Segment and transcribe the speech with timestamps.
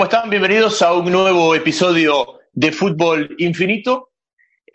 [0.00, 0.30] ¿Cómo están?
[0.30, 4.12] Bienvenidos a un nuevo episodio de Fútbol Infinito.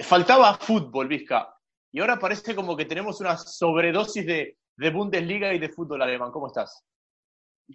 [0.01, 1.51] Faltaba fútbol, Vizca,
[1.91, 4.57] y ahora parece como que tenemos una sobredosis de,
[4.91, 6.29] Bundesliga y de fútbol alemán.
[6.29, 6.85] ¿Cómo estás?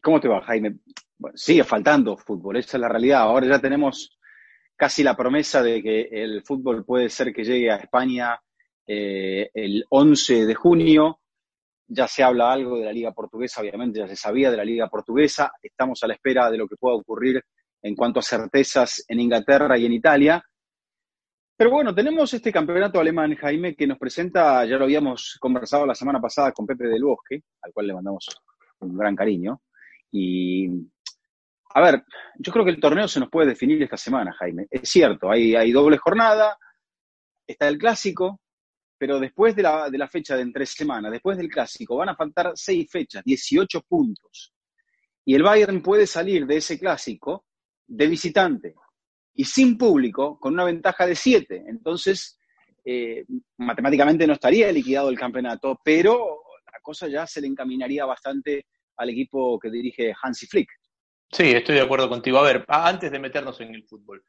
[0.01, 0.77] ¿Cómo te va, Jaime?
[1.35, 3.23] sigue faltando fútbol, esa es la realidad.
[3.23, 4.17] Ahora ya tenemos
[4.77, 8.41] casi la promesa de que el fútbol puede ser que llegue a España
[8.87, 11.20] eh, el 11 de junio.
[11.93, 14.89] Ya se habla algo de la Liga Portuguesa, obviamente ya se sabía de la Liga
[14.89, 15.53] Portuguesa.
[15.61, 17.43] Estamos a la espera de lo que pueda ocurrir
[17.83, 20.43] en cuanto a certezas en Inglaterra y en Italia.
[21.57, 25.95] Pero bueno, tenemos este campeonato alemán, Jaime, que nos presenta, ya lo habíamos conversado la
[25.95, 28.29] semana pasada con Pepe del Bosque, al cual le mandamos
[28.79, 29.61] un gran cariño.
[30.13, 30.69] Y,
[31.75, 32.05] a ver,
[32.39, 34.67] yo creo que el torneo se nos puede definir esta semana, Jaime.
[34.71, 36.57] Es cierto, hay, doble jornada,
[37.47, 38.41] está el clásico,
[39.01, 42.11] pero después de la, de la fecha de en tres semanas, después del clásico, van
[42.11, 44.53] a faltar seis fechas, 18 puntos.
[45.25, 47.47] Y el Bayern puede salir de ese clásico
[47.87, 48.75] de visitante
[49.33, 51.65] y sin público con una ventaja de siete.
[51.67, 52.39] Entonces,
[52.85, 53.25] eh,
[53.57, 58.67] matemáticamente no estaría liquidado el campeonato, pero la cosa ya se le encaminaría bastante
[58.99, 60.69] al equipo que dirige Hansi Flick.
[61.33, 62.39] Sí, estoy de acuerdo contigo.
[62.39, 64.23] A ver, antes de meternos en el fútbol,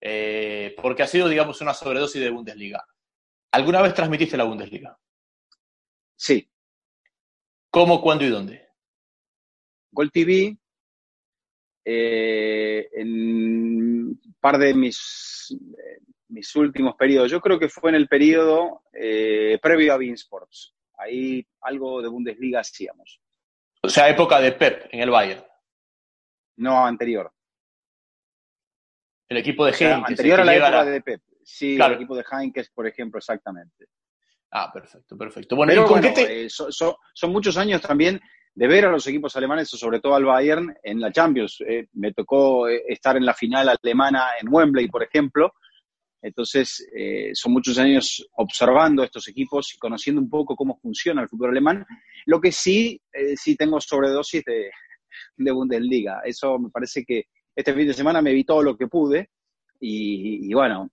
[0.00, 2.82] eh, porque ha sido, digamos, una sobredosis de Bundesliga.
[3.52, 4.98] ¿Alguna vez transmitiste la Bundesliga?
[6.16, 6.50] Sí.
[7.70, 8.68] ¿Cómo, cuándo y dónde?
[9.90, 10.56] Gol TV,
[11.84, 17.30] eh, en un par de mis, eh, mis últimos periodos.
[17.30, 20.74] Yo creo que fue en el periodo eh, previo a Bean Sports.
[20.98, 23.20] Ahí algo de Bundesliga hacíamos.
[23.82, 25.44] O sea, época de Pep en el Bayern.
[26.56, 27.32] No, anterior.
[29.28, 30.10] El equipo de Heinkes.
[30.10, 31.22] anterior a la época de Pep.
[31.50, 33.86] Sí, el equipo de Heinkes, por ejemplo, exactamente.
[34.50, 35.56] Ah, perfecto, perfecto.
[35.56, 35.86] Bueno,
[36.50, 38.20] son, muchos años también
[38.54, 41.62] de ver a los equipos alemanes, sobre todo al Bayern, en la Champions.
[41.66, 45.54] Eh, me tocó eh, estar en la final alemana en Wembley, por ejemplo.
[46.20, 51.30] Entonces, eh, son muchos años observando estos equipos y conociendo un poco cómo funciona el
[51.30, 51.86] fútbol alemán.
[52.26, 53.00] Lo que sí,
[53.36, 54.70] sí tengo sobredosis de,
[55.34, 56.20] de Bundesliga.
[56.24, 57.24] Eso me parece que
[57.56, 59.30] este fin de semana me vi todo lo que pude
[59.80, 60.90] y, bueno,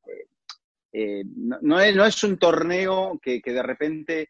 [0.97, 4.29] eh, no, es, un torneo que, de repente,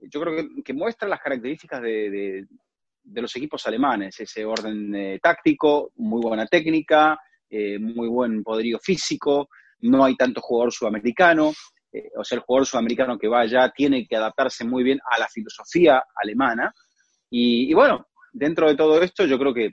[0.00, 2.48] yo creo que, muestra las características de,
[3.04, 7.16] los equipos alemanes, ese orden eh, táctico, muy buena técnica,
[7.48, 9.50] eh, muy buen poderío físico,
[9.82, 11.52] no hay tanto jugador sudamericano,
[12.16, 15.28] o sea, el jugador sudamericano que va allá tiene que adaptarse muy bien a la
[15.28, 16.72] filosofía alemana.
[17.30, 19.70] y bueno, dentro de todo esto, yo creo que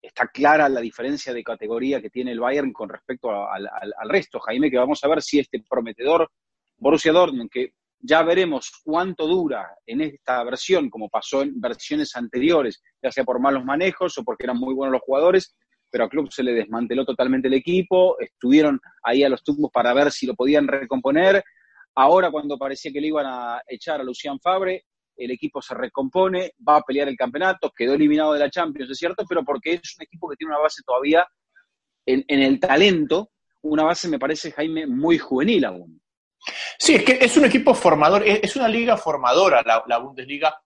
[0.00, 3.68] está clara la diferencia de categoría que tiene el Bayern con respecto al,
[4.08, 6.30] resto, Jaime, que vamos a ver si este prometedor
[6.76, 12.82] Borussia Dortmund, que ya veremos cuánto dura en esta versión, como pasó en versiones anteriores,
[13.02, 15.56] ya sea por malos manejos o porque eran muy buenos los jugadores,
[15.90, 19.92] pero al club se le desmanteló totalmente el equipo, estuvieron ahí a los tumbos para
[19.94, 21.42] ver si lo podían recomponer.
[21.94, 24.84] Ahora, cuando parecía que le iban a echar a Lucian Fabre,
[25.18, 28.98] el equipo se recompone, va a pelear el campeonato, quedó eliminado de la Champions, es
[28.98, 31.26] cierto, pero porque es un equipo que tiene una base todavía
[32.06, 36.00] en, el talento, una base, me parece, Jaime, muy juvenil aún.
[36.78, 40.56] Sí, es que es un equipo formador, es una liga formadora la, Bundesliga,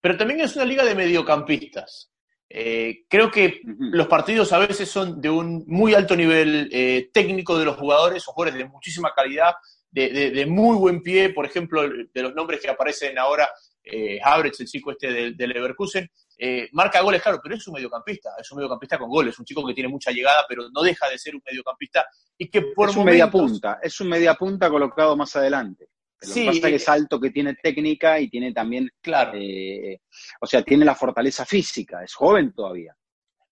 [0.00, 2.10] pero también es una liga de mediocampistas.
[2.50, 7.58] Eh, creo que los partidos a veces son de un muy alto nivel eh, técnico
[7.58, 9.52] de los jugadores, o jugadores de muchísima calidad,
[9.90, 13.48] de, muy buen pie, por ejemplo, de los nombres que aparecen ahora,
[13.90, 18.50] eh, el chico este del, Leverkusen, eh, marca goles, claro, pero es un mediocampista, es
[18.52, 21.34] un mediocampista con goles, un chico que tiene mucha llegada, pero no deja de ser
[21.34, 22.06] un mediocampista
[22.36, 25.88] y que por es un media punta, es un media punta colocado más adelante.
[26.20, 29.32] sí, que pasa que es alto, que tiene técnica y tiene también, claro.
[29.34, 30.00] Eh,
[30.40, 32.94] o sea, tiene la fortaleza física, es joven todavía.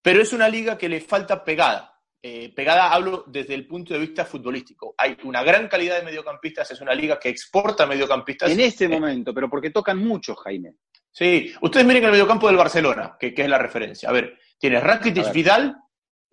[0.01, 1.96] Pero es una liga que le falta pegada.
[2.21, 4.95] Eh, pegada hablo desde el punto de vista futbolístico.
[4.97, 8.51] Hay una gran calidad de mediocampistas, es una liga que exporta mediocampistas.
[8.51, 10.73] En este momento, pero porque tocan mucho, Jaime.
[11.11, 14.09] Sí, ustedes miren el mediocampo del Barcelona, que, es la referencia.
[14.09, 15.75] A ver, tienes Rakitic, Vidal,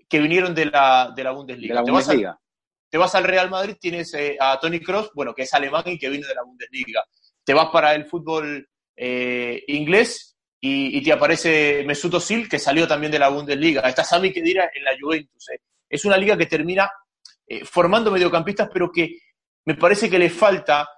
[0.08, 1.82] que vinieron de la, de la Bundesliga.
[2.90, 5.98] te, Vas al, Real Madrid, tienes eh, a Tony Cross, bueno, que es alemán y
[5.98, 7.04] que viene de la Bundesliga.
[7.44, 13.12] Te vas para el fútbol eh, inglés y, te aparece Mesut Özil, que salió también
[13.12, 13.82] de la Bundesliga.
[13.82, 15.46] Está Sami Khedira en la Juventus
[15.94, 16.90] es una liga que termina
[17.46, 19.16] eh, formando mediocampistas, pero que
[19.64, 20.88] me parece que le falta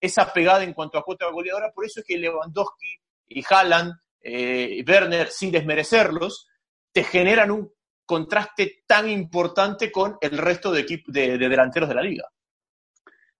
[0.00, 1.70] esa pegada en cuanto a cuota goleadora.
[1.74, 2.96] Por eso es que Lewandowski
[3.28, 3.92] y Haaland,
[4.22, 6.48] eh, Werner, sin desmerecerlos,
[6.90, 7.70] te generan un
[8.06, 12.24] contraste tan importante con el resto de, de, de delanteros de la liga.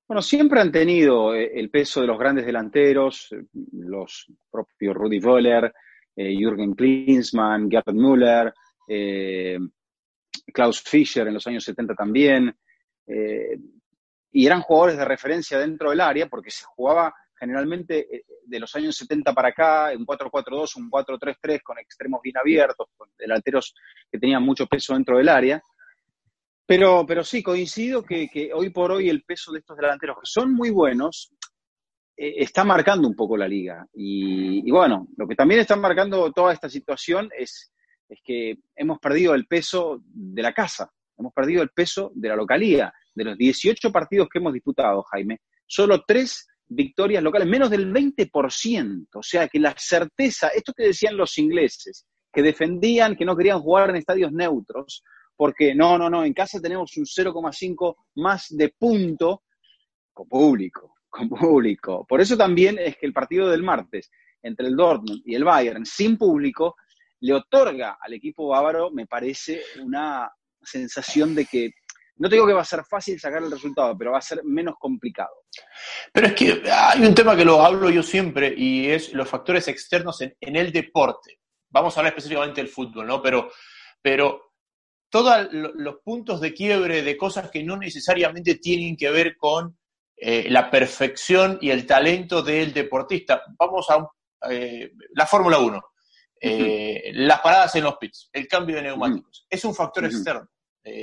[0.06, 3.34] Bueno, siempre han tenido eh, el peso de los grandes delanteros,
[3.72, 5.72] los propios Rudi Völler,
[6.14, 8.52] Jürgen Klinsmann, Gerd Müller,
[10.52, 12.56] Klaus Fischer en los años 70 también,
[13.06, 13.58] eh,
[14.32, 18.74] y eran jugadores de referencia dentro del área porque se jugaba generalmente eh, de los
[18.76, 23.74] años 70 para acá, un 4-4-2, un 4-3-3 con extremos bien abiertos, con delanteros
[24.10, 25.62] que tenían mucho peso dentro del área.
[26.66, 30.26] Pero, pero sí, coincido que, que hoy por hoy el peso de estos delanteros, que
[30.26, 31.32] son muy buenos,
[32.20, 33.86] eh, está marcando un poco la liga.
[33.94, 37.72] Y, bueno, lo que también está marcando toda esta situación es,
[38.10, 42.36] es que hemos perdido el peso de la casa, hemos perdido el peso de la
[42.36, 42.92] localía.
[43.12, 49.06] De los 18 partidos que hemos disputado, Jaime, solo tres victorias locales, menos del 20%.
[49.14, 53.60] O sea que la certeza, esto que decían los ingleses, que defendían que no querían
[53.60, 55.02] jugar en estadios neutros,
[55.36, 59.42] porque no, no, no, en casa tenemos un 0,5 más de punto
[60.12, 62.06] con público con público.
[62.08, 64.10] Por eso también es que el partido del martes
[64.42, 66.76] entre el Dortmund y el Bayern sin público
[67.20, 70.30] le otorga al equipo bávaro, me parece, una
[70.62, 71.70] sensación de que
[72.20, 74.42] no te digo que va a ser fácil sacar el resultado, pero va a ser
[74.44, 75.30] menos complicado.
[76.12, 79.68] Pero es que hay un tema que lo hablo yo siempre y es los factores
[79.68, 81.38] externos en, el deporte.
[81.70, 83.22] Vamos a hablar específicamente del fútbol, ¿no?
[83.22, 83.50] Pero,
[84.02, 84.52] pero
[85.08, 89.78] todos los puntos de quiebre de cosas que no necesariamente tienen que ver con
[90.14, 93.42] eh, la perfección y el talento del deportista.
[93.58, 94.06] Vamos a
[94.50, 95.82] eh, la Fórmula 1,
[96.40, 99.46] eh, las paradas en los pits, el cambio de neumáticos.
[99.48, 100.48] Es un factor externo.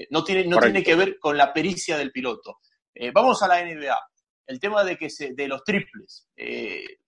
[0.10, 2.60] no tiene, no tiene que ver con la pericia del piloto.
[3.14, 3.98] vamos a la NBA.
[4.48, 6.30] El tema de, que se, de los triples.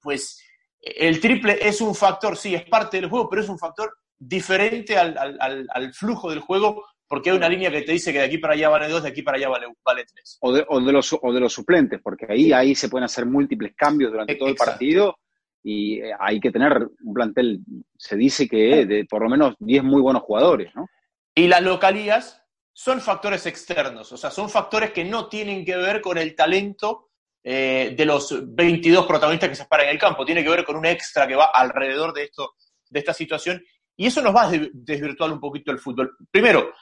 [0.01, 0.41] pues
[0.81, 4.97] el triple es un factor, sí, es parte del juego, pero es un factor diferente
[4.97, 8.37] al, al flujo del juego porque hay una línea que te dice que de aquí
[8.37, 10.37] para allá vale dos, de aquí para allá vale, vale tres.
[10.41, 13.25] O de, o de, los, o de los suplentes, porque ahí, ahí se pueden hacer
[13.25, 15.17] múltiples cambios durante todo el partido
[15.63, 17.59] y eh, hay que tener un plantel,
[17.97, 20.87] se dice que de por lo menos 10 muy buenos jugadores, ¿no?
[21.35, 26.01] Y las localías son factores externos, o sea, son factores que no tienen que ver
[26.01, 27.09] con el talento
[27.43, 30.75] eh, de los 22 protagonistas que se paran en el campo, tiene que ver con
[30.75, 32.53] un extra que va alrededor de, esto,
[32.89, 33.61] de esta situación
[33.99, 36.15] y eso nos va a desvirtuar un poquito el fútbol.
[36.31, 36.73] Primero,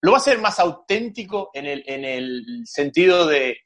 [0.00, 3.58] lo va a hacer más auténtico en el, en el sentido de,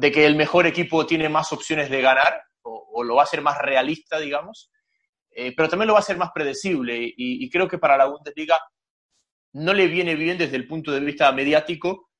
[0.00, 3.58] que el mejor equipo tiene más opciones de ganar, o, lo va a hacer más
[3.58, 4.70] realista, digamos,
[5.30, 6.98] eh, pero también lo va a hacer más predecible.
[7.16, 8.58] Y, creo que para la Bundesliga
[9.54, 12.10] no le viene bien desde el punto de vista mediático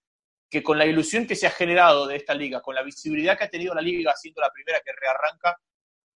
[0.50, 3.44] que con la ilusión que se ha generado de esta liga, con la visibilidad que
[3.44, 5.56] ha tenido la liga siendo la primera que rearranca,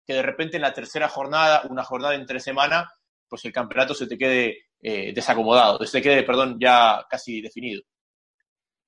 [0.05, 2.91] que de repente en la tercera jornada, una jornada entre semana,
[3.29, 7.83] pues el campeonato se te quede eh, desacomodado, se te quede, perdón, ya casi definido.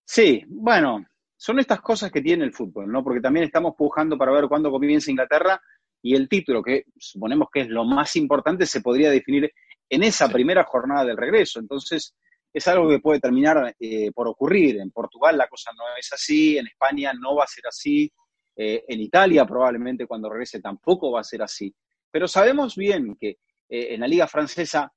[0.05, 1.05] Sí, bueno,
[1.37, 3.05] son estas cosas que tiene el fútbol, ¿no?
[3.05, 5.61] Porque también estamos pujando para ver cuándo comienza Inglaterra
[6.03, 9.51] y el título, que suponemos que es lo más importante, se podría definir
[9.89, 11.61] en esa primera jornada del regreso.
[11.61, 12.15] Entonces,
[12.53, 14.81] es algo que puede terminar eh, por ocurrir.
[14.81, 18.11] En Portugal la cosa no es así, en España no va a ser así,
[18.57, 21.75] eh, en Italia probablemente cuando regrese tampoco va a ser así.
[22.11, 23.37] Pero sabemos bien que
[23.69, 24.91] eh, en la liga francesa,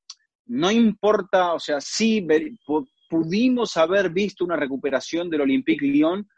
[0.46, 2.26] no importa, o sea, sí
[3.10, 6.30] pudimos haber visto una recuperación del Olympique Lyon,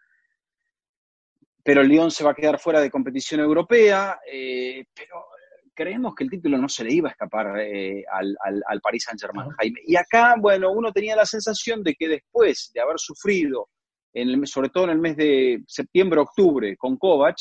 [1.64, 5.26] pero el Lyon se va a quedar fuera de competición europea, eh, pero
[5.74, 9.52] creemos que el título no se le iba a escapar eh, al, al, Paris Saint-Germain,
[9.52, 9.82] Jaime.
[9.86, 13.70] Y acá, bueno, uno tenía la sensación de que después de haber sufrido,
[14.14, 17.38] en sobre todo en el mes de septiembre-octubre con Kovac,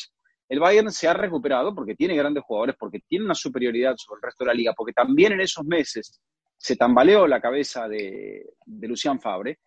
[0.49, 4.23] el Bayern se ha recuperado porque tiene grandes jugadores, porque tiene una superioridad sobre el
[4.23, 6.19] resto de la liga, porque también en esos meses
[6.61, 9.59] se tambaleó la cabeza de, de Lucian Fabre,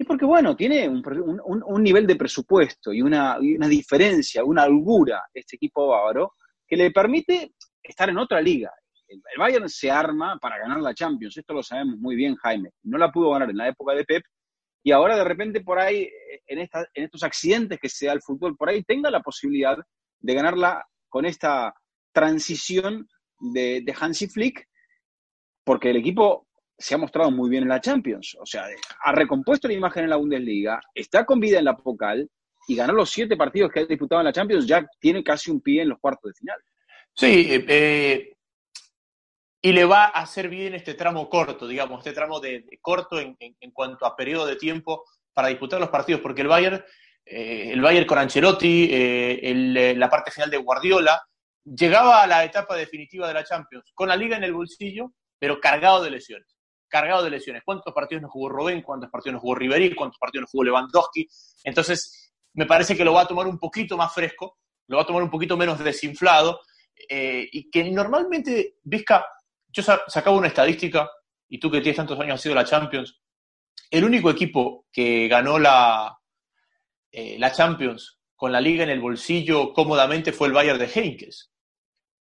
[0.00, 5.88] y porque, bueno, tiene un, nivel de presupuesto y una, diferencia, una holgura este equipo
[5.88, 8.72] bávaro que le permite estar en otra liga.
[9.06, 12.70] El, Bayern se arma para ganar la Champions, esto lo sabemos muy bien, Jaime.
[12.84, 14.22] No la pudo ganar en la época de Pep,
[14.82, 16.08] y ahora de repente por ahí,
[16.46, 19.76] en estos accidentes que se da el fútbol, por ahí tenga la posibilidad
[20.20, 21.74] de ganarla con esta
[22.12, 23.06] transición
[23.38, 24.66] de, de Hansi Flick,
[25.70, 28.36] porque el equipo se ha mostrado muy bien en la Champions.
[28.40, 28.64] O sea,
[29.04, 32.28] ha recompuesto la imagen en la Bundesliga, está con vida en la Pokal
[32.66, 35.60] y ganó los siete partidos que ha disputado en la Champions, ya tiene casi un
[35.60, 36.58] pie en los cuartos de final.
[37.14, 38.32] Sí, eh,
[39.62, 43.36] y le va a hacer bien este tramo corto, digamos, este tramo de, corto en,
[43.72, 46.84] cuanto a periodo de tiempo para disputar los partidos, porque el Bayern
[47.24, 51.22] eh, el Bayern con Ancelotti, eh, eh, la parte final de Guardiola,
[51.62, 55.60] llegaba a la etapa definitiva de la Champions con la liga en el bolsillo, pero
[55.60, 56.56] cargado de lesiones.
[56.86, 57.62] Cargado de lesiones.
[57.64, 58.82] ¿Cuántos partidos nos jugó Robén?
[58.82, 59.96] ¿Cuántos partidos nos jugó Ribery?
[59.96, 61.26] ¿Cuántos partidos nos jugó Lewandowski?
[61.64, 65.06] Entonces, me parece que lo va a tomar un poquito más fresco, lo va a
[65.06, 66.60] tomar un poquito menos desinflado,
[67.08, 69.26] y que normalmente, Vizca,
[69.68, 71.10] yo sacaba una estadística,
[71.48, 73.20] y tú que tienes tantos años has sido la Champions,
[73.90, 76.16] el único equipo que ganó la,
[77.10, 81.50] eh, la Champions con la liga en el bolsillo cómodamente fue el Bayern de Heinkes.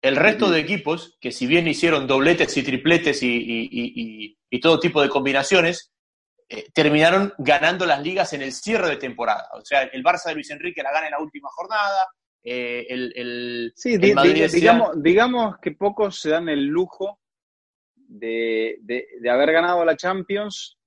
[0.02, 5.10] El resto de equipos, que si bien hicieron dobletes y tripletes y, todo tipo de
[5.10, 5.92] combinaciones,
[6.48, 9.50] eh, terminaron ganando las ligas en el cierre de temporada.
[9.54, 12.08] O sea, el Barça de Luis Enrique la gana en la última jornada.
[12.42, 17.20] Eh, el, sí, digamos, digamos que pocos se dan el lujo
[17.96, 20.78] de, de, haber ganado la Champions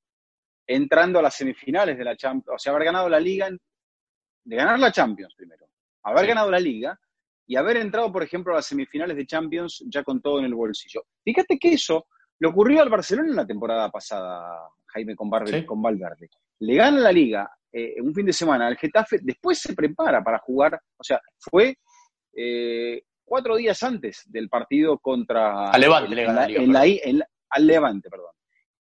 [0.67, 3.51] entrando a las semifinales de la Champions, o sea, haber ganado la liga,
[4.45, 5.67] de ganar la Champions primero,
[6.03, 6.99] haber ganado la liga
[7.53, 10.55] y haber entrado, por ejemplo, a las semifinales de Champions ya con todo en el
[10.55, 11.05] bolsillo.
[11.23, 12.07] Fíjate que eso
[12.39, 15.29] le ocurrió al Barcelona en la temporada pasada, Jaime, con,
[15.67, 16.31] con Valverde.
[16.61, 20.39] Le gana la liga eh, un fin de semana al Getafe, después se prepara para
[20.39, 21.77] jugar, o sea, fue
[22.35, 25.69] eh, cuatro días antes del partido contra...
[25.69, 26.15] Al Levante,
[27.51, 28.33] al Levante, perdón.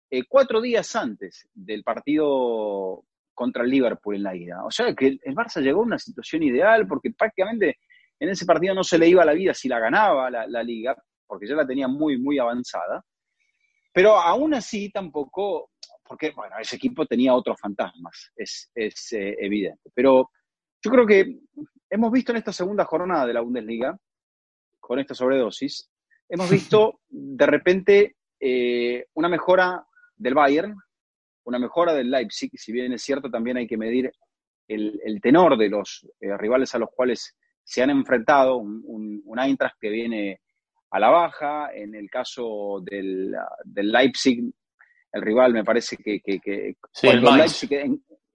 [0.09, 4.65] Eh, cuatro días antes del partido contra el Liverpool en la ida.
[4.65, 7.77] O sea que el Barça llegó a una situación ideal porque prácticamente
[8.23, 11.49] en ese partido no se le iba la vida si la ganaba la, liga, porque
[11.49, 13.05] ya la tenía muy, muy avanzada.
[13.93, 15.71] Pero aún así tampoco,
[16.05, 19.91] porque bueno, ese equipo tenía otros fantasmas, es, eh, evidente.
[19.93, 20.31] Pero
[20.81, 21.41] yo creo que
[21.91, 23.99] hemos visto en esta segunda jornada de la Bundesliga,
[24.79, 25.91] con esta sobredosis,
[26.29, 30.77] hemos visto de repente eh, una mejora del Bayern,
[31.43, 34.13] una mejora del Leipzig, si bien es cierto, también hay que medir
[34.69, 39.89] el, tenor de los eh, rivales a los cuales se han enfrentado, un, Eintracht que
[39.89, 40.41] viene
[40.91, 43.35] a la baja, en el caso del,
[43.75, 44.45] Leipzig,
[45.13, 46.21] el rival me parece que,
[47.01, 47.73] cuando el Leipzig,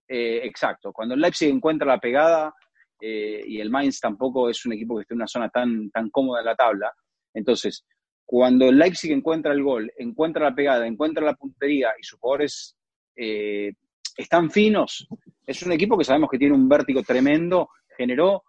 [0.07, 2.53] eh, exacto, cuando el Leipzig encuentra la pegada
[2.99, 6.09] eh, y el Mainz tampoco es un equipo que esté en una zona tan, tan
[6.09, 6.91] cómoda en la tabla,
[7.33, 7.85] entonces
[8.27, 12.75] cuando el Leipzig encuentra el gol, encuentra la pegada, encuentra la puntería y sus jugadores
[13.15, 13.71] eh,
[14.17, 15.07] están finos,
[15.45, 18.43] es un equipo que sabemos que tiene un vértigo tremendo, generó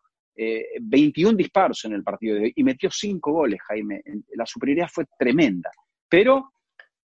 [0.81, 4.03] 21 eh, disparos en el partido de hoy y metió 5 goles, Jaime.
[4.35, 5.71] La superioridad fue tremenda.
[6.09, 6.53] Pero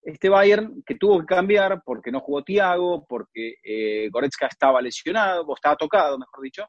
[0.03, 5.45] este Bayern que tuvo que cambiar porque no jugó Thiago, porque eh, Goretzka estaba lesionado,
[5.47, 6.67] o estaba tocado, mejor dicho.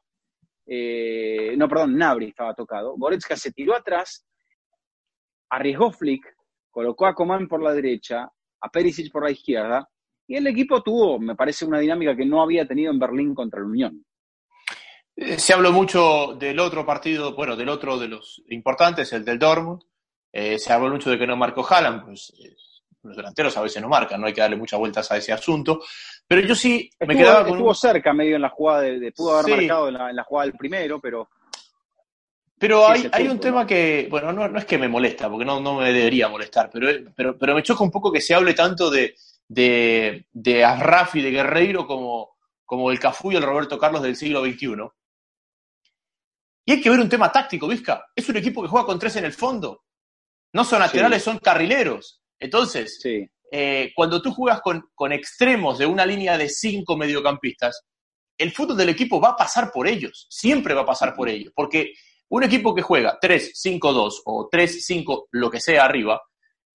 [1.56, 2.94] no, perdón, Nabri estaba tocado.
[2.96, 4.26] Goretzka se tiró atrás,
[5.50, 6.24] arriesgó Flick,
[6.70, 8.28] colocó a Coman por la derecha,
[8.60, 9.88] a Perisic por la izquierda,
[10.26, 13.60] y el equipo tuvo, me parece, una dinámica que no había tenido en Berlín contra
[13.60, 14.04] la Unión.
[15.16, 19.38] Eh, se habló mucho del otro partido, bueno, del otro de los importantes, el del
[19.38, 19.82] Dortmund.
[20.32, 22.56] Eh, se habló mucho de que no marcó Haaland, pues eh,
[23.02, 25.82] los delanteros a veces no marcan, no hay que darle muchas vueltas a ese asunto.
[26.26, 27.52] Pero yo sí me quedaba con.
[27.52, 31.00] Estuvo cerca medio en la jugada, de, pudo haber marcado en la, jugada del primero,
[31.00, 31.28] pero.
[32.58, 35.60] Pero hay, hay un tema que, bueno, no, no, es que me molesta, porque no,
[35.60, 38.90] no me debería molestar, pero, pero, pero me choca un poco que se hable tanto
[38.90, 39.16] de,
[39.48, 40.66] de, de
[41.14, 44.88] y de Guerreiro como, como el Cafú y el Roberto Carlos del siglo XXI.
[46.64, 48.06] Y hay que ver un tema táctico, Vizca.
[48.14, 49.84] Es un equipo que juega con tres en el fondo.
[50.52, 52.22] No son laterales, son carrileros.
[52.38, 53.00] Entonces,
[53.50, 57.82] eh, cuando tú juegas con, con, extremos de una línea de cinco mediocampistas,
[58.38, 60.26] el fútbol del equipo va a pasar por ellos.
[60.30, 61.52] Siempre va a pasar por ellos.
[61.54, 61.92] Porque
[62.28, 66.20] un equipo que juega 3-5-2 o 3-5, lo que sea arriba,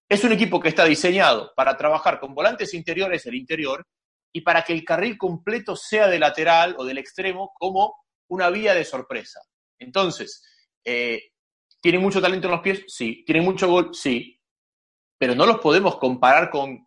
[0.07, 3.85] es un equipo que está diseñado para trabajar con volantes interiores el interior
[4.33, 7.95] y para que el carril completo sea de lateral o del extremo como
[8.27, 9.41] una vía de sorpresa.
[9.79, 10.43] Entonces,
[10.83, 11.31] eh,
[11.81, 12.83] ¿tienen mucho talento en los pies?
[12.87, 13.23] Sí.
[13.25, 13.89] ¿Tienen mucho gol?
[13.93, 14.39] Sí.
[15.17, 16.85] Pero no los podemos comparar con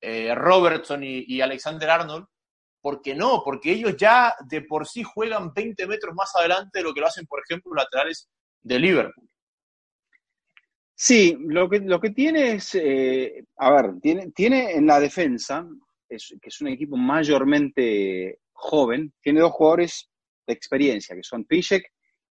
[0.00, 2.26] eh, Robertson y, Alexander Arnold,
[2.80, 6.94] porque no, porque ellos ya de por sí juegan 20 metros más adelante de lo
[6.94, 8.28] que lo hacen, por ejemplo, los laterales
[8.60, 9.28] de Liverpool.
[10.94, 15.66] Sí, lo que, lo que tiene es, eh, a ver, tiene, tiene en la defensa,
[16.08, 20.08] es, que es un equipo mayormente joven, tiene dos jugadores
[20.48, 21.92] de experiencia, que son Piszek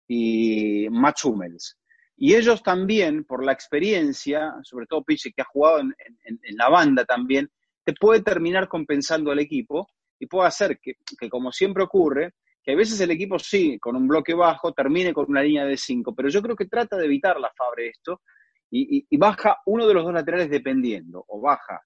[0.08, 1.76] y Mats Hummels.
[2.16, 7.04] Y ellos también, por la experiencia, sobre todo Piszek, que ha jugado en, la banda
[7.04, 7.50] también,
[7.84, 12.72] te puede terminar compensando al equipo y puede hacer que, que, como siempre ocurre, que
[12.72, 16.14] a veces el equipo sí, con un bloque bajo, termine con una línea de cinco,
[16.14, 18.22] pero yo creo que trata de evitar la Fabre esto
[18.70, 21.80] y, baja uno de los dos laterales dependiendo, o baja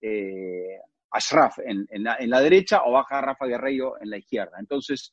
[0.00, 0.78] eh,
[1.10, 4.56] Ashraf en, la, derecha o baja Rafa Guerreiro en la izquierda.
[4.58, 5.12] Entonces,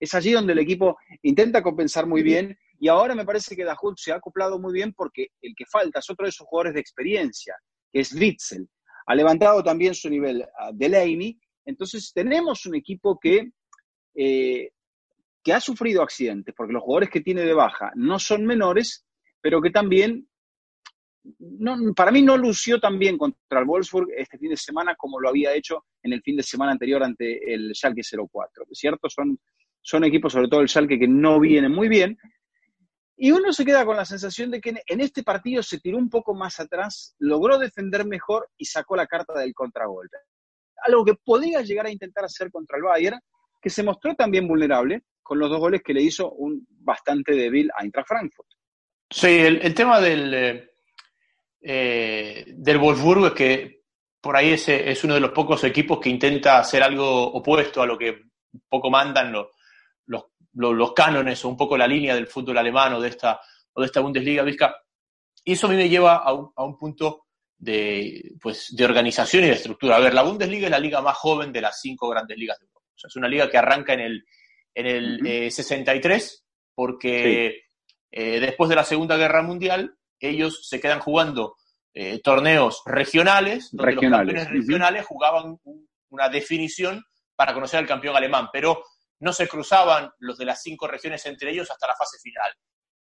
[0.00, 3.98] es allí donde el equipo intenta compensar muy bien y ahora me parece que Dahut
[3.98, 6.80] se ha acoplado muy bien porque el que falta es otro de esos jugadores de
[6.80, 7.54] experiencia,
[7.92, 8.66] que es Witzel.
[9.06, 11.38] Ha levantado también su nivel a Delaney.
[11.66, 13.50] Entonces, tenemos un equipo que,
[14.14, 14.70] eh,
[15.42, 19.04] que ha sufrido accidentes, porque los jugadores que tiene de baja no son menores,
[19.42, 20.26] pero que también
[21.38, 25.20] no, para mí no lució tan bien contra el Wolfsburg este fin de semana como
[25.20, 28.64] lo había hecho en el fin de semana anterior ante el Schalke 04.
[28.72, 29.08] ¿Cierto?
[29.10, 29.38] Son,
[29.82, 32.18] son equipos, sobre todo el Schalke, que no vienen muy bien.
[33.16, 36.08] Y uno se queda con la sensación de que en este partido se tiró un
[36.08, 40.16] poco más atrás, logró defender mejor y sacó la carta del contragolpe.
[40.86, 43.20] Algo que podía llegar a intentar hacer contra el Bayern,
[43.60, 47.70] que se mostró también vulnerable con los dos goles que le hizo un bastante débil
[47.76, 48.48] a Eintracht Frankfurt.
[49.10, 50.70] Sí, el, tema del, eh,
[51.60, 53.82] eh, del Wolfsburgo es que
[54.20, 57.86] por ahí ese es uno de los pocos equipos que intenta hacer algo opuesto a
[57.86, 58.30] lo que
[58.68, 59.48] poco mandan los,
[60.54, 63.40] los, los, cánones o un poco la línea del fútbol alemán o de esta,
[63.72, 64.76] o de esta Bundesliga Vizca.
[65.44, 67.26] Y eso a mí me lleva a un, a un punto
[67.58, 69.96] de, pues, de organización y de estructura.
[69.96, 72.66] A ver, la Bundesliga es la liga más joven de las cinco grandes ligas de
[72.66, 72.86] Europa.
[72.94, 74.24] O sea, es una liga que arranca en el,
[74.74, 77.64] en el 63 eh, porque
[78.10, 81.56] eh, después de la Segunda Guerra Mundial ellos se quedan jugando
[81.92, 85.58] eh, torneos regionales, donde los campeones regionales jugaban
[86.10, 87.04] una definición
[87.34, 88.82] para conocer al campeón alemán, pero
[89.20, 92.52] no se cruzaban los de las cinco regiones entre ellos hasta la fase final.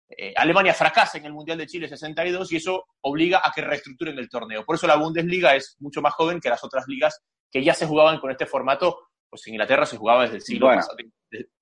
[0.10, 4.18] Eh, Alemania fracasa en el Mundial de Chile 62 y eso obliga a que reestructuren
[4.18, 4.66] el torneo.
[4.66, 7.22] Por eso la Bundesliga es mucho más joven que las otras ligas
[7.52, 9.10] que ya se jugaban con este formato.
[9.30, 10.98] Pues en Inglaterra se jugaba desde el siglo pasado,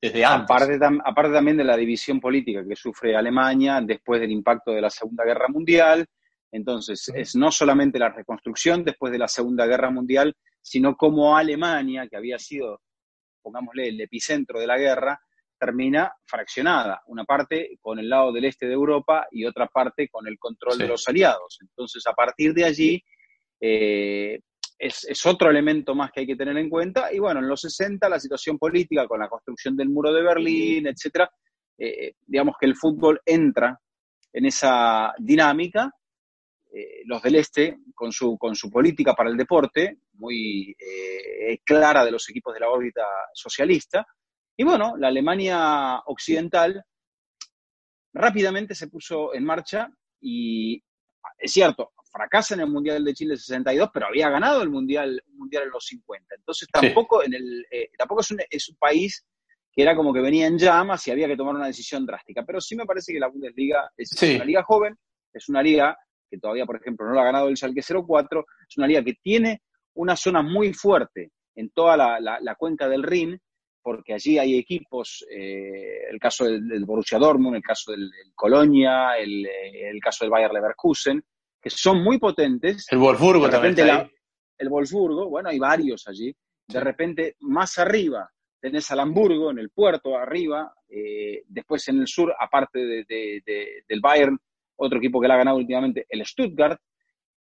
[0.02, 0.50] desde antes.
[0.50, 4.90] Aparte, aparte también de la división política que sufre Alemania después del impacto de la
[4.90, 6.08] Segunda Guerra Mundial,
[6.52, 12.08] entonces, es no solamente la reconstrucción después de la Segunda Guerra Mundial, sino cómo Alemania,
[12.10, 12.82] que había sido,
[13.48, 15.18] pongámosle, el epicentro de la guerra,
[15.58, 20.28] termina fraccionada, una parte con el lado del este de Europa y otra parte con
[20.28, 21.60] el control de los aliados.
[21.62, 23.04] Entonces, a partir de allí,
[23.62, 24.40] eh,
[24.78, 27.12] es, otro elemento más que hay que tener en cuenta.
[27.14, 30.88] Y bueno, en los 60 la situación política con la construcción del muro de Berlín,
[30.88, 31.32] etcétera,
[31.78, 33.80] eh, digamos que el fútbol entra
[34.34, 35.90] en esa dinámica
[36.80, 42.06] eh, los del Este, con su, con su política para el deporte, muy eh, clara
[42.06, 44.06] de los equipos de la órbita socialista.
[44.56, 46.84] Y bueno, la Alemania occidental
[48.14, 49.90] rápidamente se puso en marcha
[50.22, 50.84] y
[51.40, 55.64] es cierto, fracasa en el Mundial de Chile 62, pero había ganado el Mundial, mundial
[55.64, 56.36] en los 50.
[56.36, 59.26] Entonces tampoco, en el, eh, tampoco es un, es un país
[59.72, 62.44] que era como que venía en llamas y había que tomar una decisión drástica.
[62.46, 64.96] Pero sí me parece que la Bundesliga es una liga joven,
[65.34, 65.98] es una liga
[66.30, 69.16] que todavía, por ejemplo, no lo ha ganado el Schalke 04, es una liga que
[69.22, 69.62] tiene
[69.96, 73.40] una zona muy fuerte en toda la, cuenca del Rin,
[73.82, 79.46] porque allí hay equipos, eh, el caso del, Borussia Dortmund, el caso del, Colonia, el,
[79.46, 81.24] el, caso del Bayer Leverkusen,
[81.62, 82.86] que son muy potentes.
[82.92, 83.76] El Wolfsburgo también.
[84.58, 86.36] el Wolfsburgo, bueno, hay varios allí.
[86.68, 90.74] De repente, más arriba, tenés al Hamburgo, en el puerto, arriba.
[90.90, 94.38] Eh, después en el sur, aparte del Bayern,
[94.78, 96.80] otro equipo que le ha ganado últimamente, el Stuttgart.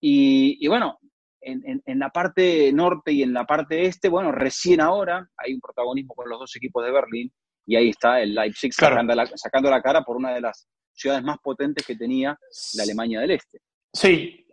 [0.01, 0.99] Y, bueno,
[1.40, 6.14] en, la parte norte y en la parte este, bueno, recién ahora hay un protagonismo
[6.14, 7.33] con los dos equipos de Berlín
[7.64, 11.85] y ahí está el Leipzig sacando, la, cara por una de las ciudades más potentes
[11.87, 12.38] que tenía
[12.75, 13.61] la Alemania del Este.
[13.92, 14.46] Sí,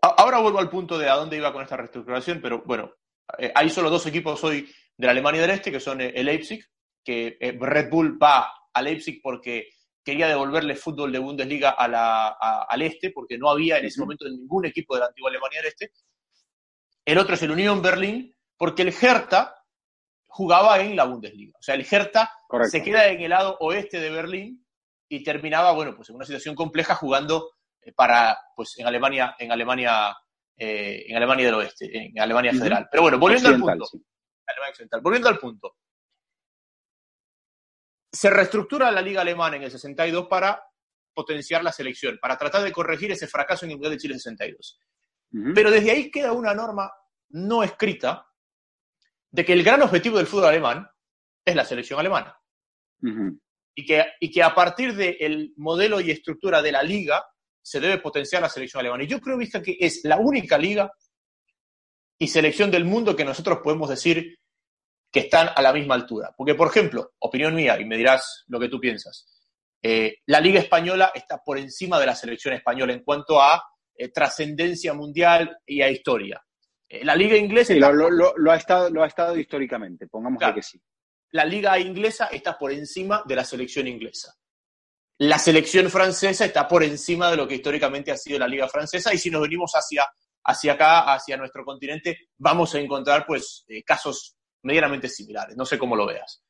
[0.00, 2.92] ahora vuelvo al punto de a dónde iba con esta reestructuración, pero bueno,
[3.38, 6.64] eh, hay solo dos equipos hoy de la Alemania del Este, que son el Leipzig,
[7.04, 9.70] que eh, Red Bull va a Leipzig porque
[10.04, 14.94] quería devolverle fútbol de Bundesliga al este, porque no había en ese momento ningún equipo
[14.94, 15.92] de la antigua Alemania del Este.
[17.04, 19.54] El otro es el Unión Berlín, porque el Hertha
[20.26, 21.52] jugaba en la Bundesliga.
[21.58, 22.32] O sea, el Hertha
[22.68, 24.64] se queda en el lado oeste de Berlín
[25.08, 27.50] y terminaba, bueno, pues en una situación compleja jugando
[27.82, 30.16] eh, para, pues en Alemania, en Alemania,
[30.56, 32.88] eh, en Alemania del Oeste, en Alemania Federal.
[32.90, 33.88] Pero bueno, volviendo al punto.
[35.02, 35.76] Volviendo al punto
[38.12, 40.62] se reestructura la liga alemana en el 62 para
[41.14, 44.78] potenciar la selección, para tratar de corregir ese fracaso en el Mundial de Chile 62.
[45.54, 46.92] Pero desde ahí queda una norma
[47.30, 48.26] no escrita
[49.30, 50.86] de que el gran objetivo del fútbol alemán
[51.44, 52.38] es la selección alemana.
[53.74, 57.24] y, que, y que a partir del modelo y estructura de la liga
[57.62, 59.04] se debe potenciar la selección alemana.
[59.04, 60.92] Y yo creo, Vista, que es la única liga
[62.18, 64.38] y selección del mundo que nosotros podemos decir
[65.12, 66.34] que están a la misma altura.
[66.36, 69.28] Porque, por ejemplo, opinión mía, y me dirás lo que tú piensas,
[69.82, 73.62] eh, la Liga Española está por encima de la selección española en cuanto a
[73.94, 76.42] eh, trascendencia mundial y a historia.
[76.88, 77.74] Eh, la Liga Inglesa...
[77.74, 80.80] lo, ha estado, lo ha estado históricamente, pongamos que sí.
[81.32, 84.34] La Liga Inglesa está por encima de la selección inglesa.
[85.18, 89.12] La selección francesa está por encima de lo que históricamente ha sido la Liga Francesa
[89.12, 90.06] y si nos venimos hacia,
[90.44, 95.56] hacia acá, hacia nuestro continente, vamos a encontrar pues casos medianamente similares.
[95.56, 96.42] No sé cómo lo veas.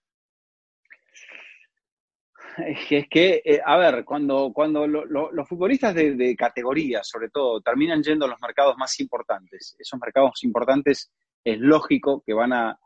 [2.59, 8.27] Es que, eh, a ver, cuando, cuando los futbolistas de, categoría, sobre todo, terminan yendo
[8.27, 11.11] a los mercados más importantes, esos mercados importantes
[11.43, 12.79] es lógico que van a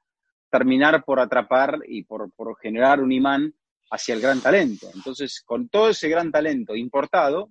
[0.51, 3.53] terminar por atrapar y por, por generar un imán
[3.91, 4.89] hacia el gran talento.
[4.95, 7.51] Entonces, con todo ese gran talento importado,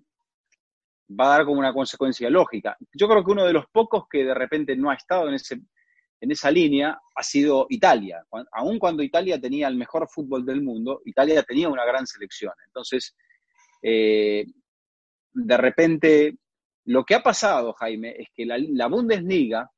[1.09, 2.77] va a dar como una consecuencia lógica.
[2.93, 5.59] Yo creo que uno de los pocos que de repente no ha estado en, ese,
[6.19, 8.25] en esa línea ha sido Italia.
[8.51, 12.53] Aun cuando Italia tenía el mejor fútbol del mundo, Italia tenía una gran selección.
[12.65, 13.15] Entonces,
[13.81, 14.45] eh,
[15.33, 16.37] de repente,
[16.85, 19.69] lo que ha pasado, Jaime, es que la, Bundesliga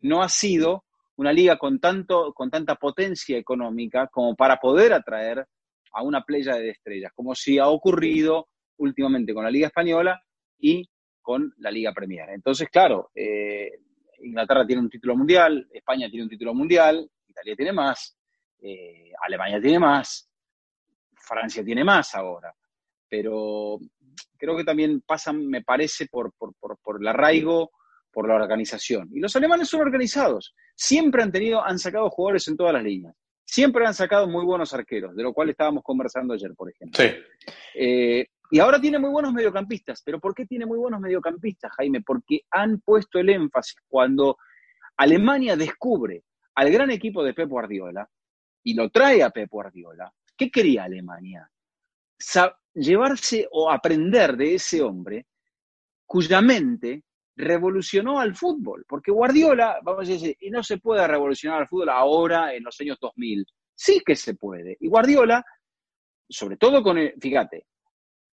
[0.00, 0.84] no ha sido
[1.16, 5.46] una liga con, tanto, con tanta potencia económica como para poder atraer
[5.92, 10.22] a una playa de estrellas, como si ha ocurrido últimamente con la Liga Española
[10.58, 10.86] y
[11.22, 12.28] con la Liga Premier.
[12.28, 13.80] Entonces, claro, eh,
[14.20, 18.16] Inglaterra tiene un título mundial, España tiene un título mundial, Italia tiene más,
[18.60, 20.28] eh, Alemania tiene más,
[21.14, 22.54] Francia tiene más ahora.
[23.08, 23.78] Pero
[24.36, 27.70] creo que también pasa, me parece, por, por, por, el arraigo,
[28.12, 29.08] por la organización.
[29.12, 30.54] Y los alemanes son organizados.
[30.74, 33.14] Siempre han tenido, han sacado jugadores en todas las líneas.
[33.44, 37.00] Siempre han sacado muy buenos arqueros, de lo cual estábamos conversando ayer, por ejemplo.
[37.00, 37.14] Sí.
[37.74, 40.02] Eh, y ahora tiene muy buenos mediocampistas.
[40.04, 42.02] ¿Pero por qué tiene muy buenos mediocampistas, Jaime?
[42.02, 44.36] Porque han puesto el énfasis cuando
[44.96, 48.08] Alemania descubre al gran equipo de Pep Guardiola
[48.62, 50.12] y lo trae a Pep Guardiola.
[50.36, 51.50] ¿Qué quería Alemania?
[52.72, 55.26] llevarse o aprender de ese hombre
[56.06, 57.04] cuya mente
[57.36, 58.84] revolucionó al fútbol.
[58.88, 62.80] Porque Guardiola, vamos a decir, y no se puede revolucionar al fútbol ahora en los
[62.80, 63.46] años 2000.
[63.74, 64.76] Sí que se puede.
[64.80, 65.44] Y Guardiola,
[66.28, 67.66] sobre todo con, el, fíjate,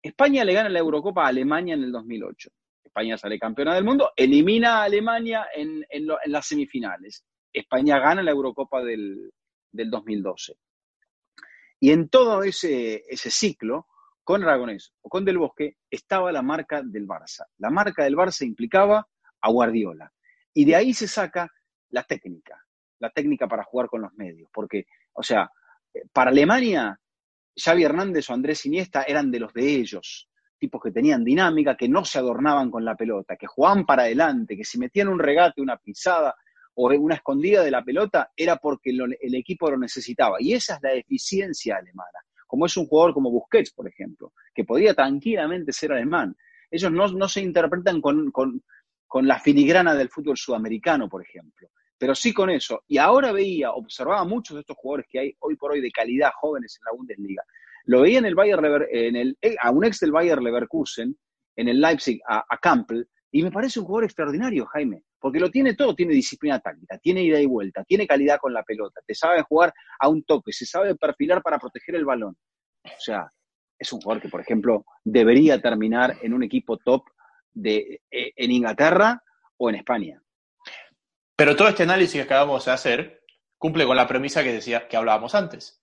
[0.03, 2.51] España le gana la Eurocopa a Alemania en el 2008.
[2.83, 5.85] España sale campeona del mundo, elimina a Alemania en,
[6.27, 7.25] las semifinales.
[7.53, 9.33] España gana la Eurocopa del,
[9.73, 10.55] 2012.
[11.81, 13.87] Y en todo ese, ciclo,
[14.25, 17.47] con Aragonés o con Del Bosque, estaba la marca del Barça.
[17.59, 19.09] La marca del Barça implicaba
[19.41, 20.13] a Guardiola.
[20.53, 21.51] Y de ahí se saca
[21.91, 22.63] la técnica,
[22.99, 24.51] la técnica para jugar con los medios.
[24.53, 24.85] Porque,
[25.15, 25.51] o sea,
[26.13, 26.99] para Alemania
[27.57, 31.89] Xavi Hernández o Andrés Iniesta eran de los de ellos, tipos que tenían dinámica, que
[31.89, 35.61] no se adornaban con la pelota, que jugaban para adelante, que si metían un regate,
[35.61, 36.35] una pisada
[36.75, 40.37] o una escondida de la pelota, era porque el equipo lo necesitaba.
[40.41, 44.65] Y esa es la eficiencia alemana, como es un jugador como Busquets, por ejemplo, que
[44.65, 46.35] podía tranquilamente ser alemán.
[46.71, 51.69] Ellos no, se interpretan con, con la filigrana del fútbol sudamericano, por ejemplo
[52.03, 52.83] pero sí con eso.
[52.89, 56.33] Y ahora veía, observaba muchos de estos jugadores que hay hoy por hoy de calidad
[56.35, 57.45] jóvenes en la Bundesliga.
[57.85, 61.17] Lo veía en el Bayern en el, eh, a un ex del Bayern Leverkusen,
[61.55, 65.49] en el Leipzig, a, a Campbell, y me parece un jugador extraordinario, Jaime, porque lo
[65.49, 69.15] tiene todo, tiene disciplina táctica, tiene ida y vuelta, tiene calidad con la pelota, te
[69.15, 72.37] sabe jugar a un toque, se sabe perfilar para proteger el balón.
[72.85, 73.31] O sea,
[73.79, 77.05] es un jugador que, por ejemplo, debería terminar en un equipo top
[77.53, 79.23] de, eh, en Inglaterra
[79.57, 80.21] o en España.
[81.43, 83.25] Pero todo este análisis que acabamos de hacer
[83.59, 85.83] cumple con la premisa que, decía, que hablábamos antes.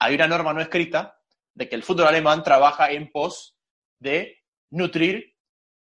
[0.00, 1.22] Hay una norma no escrita
[1.54, 3.56] de que el fútbol alemán trabaja en pos
[4.00, 5.36] de nutrir